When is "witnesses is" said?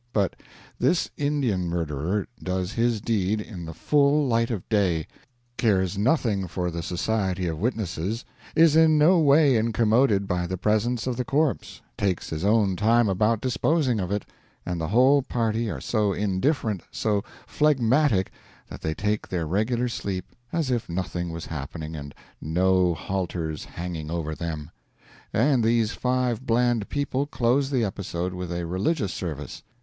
7.59-8.75